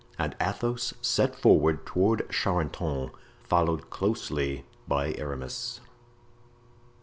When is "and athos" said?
0.17-0.95